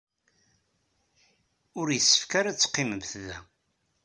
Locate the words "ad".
2.51-2.57